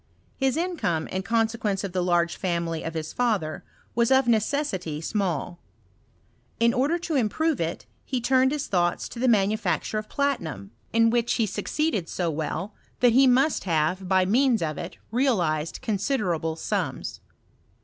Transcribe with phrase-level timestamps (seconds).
[0.41, 3.63] NLis income, in consequence •I the large family of his father,
[3.93, 5.59] was of nec^sity malL
[6.59, 11.11] In order to improve it he turned his thoughts i» tlte manufacture, of platinum, in
[11.11, 12.09] which he sue* 248 HISTORY OF CHEMIST&T.
[12.09, 17.19] ceeded so well, that he most haTe, by means of k, realized considerable sums.